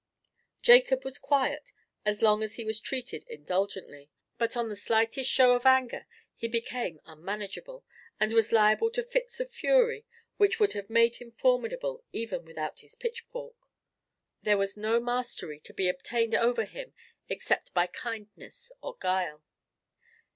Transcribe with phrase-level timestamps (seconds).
[0.63, 1.73] Jacob was quiet
[2.07, 6.47] as long as he was treated indulgently; but on the slightest show of anger, he
[6.47, 7.85] became unmanageable,
[8.19, 10.03] and was liable to fits of fury
[10.37, 13.67] which would have made him formidable even without his pitchfork.
[14.41, 16.95] There was no mastery to be obtained over him
[17.29, 19.43] except by kindness or guile.